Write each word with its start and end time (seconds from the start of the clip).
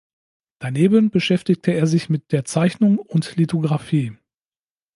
Daneben 0.57 1.11
beschäftigte 1.11 1.73
er 1.73 1.85
sich 1.85 2.09
mit 2.09 2.31
der 2.31 2.43
Zeichnung 2.43 2.97
und 2.97 3.35
Lithografie. 3.35 4.17